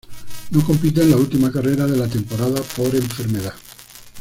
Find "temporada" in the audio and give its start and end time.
2.07-2.59